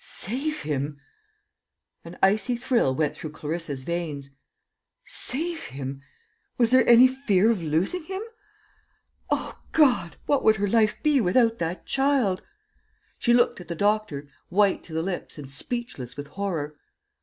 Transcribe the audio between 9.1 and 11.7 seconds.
O God, what would her life be without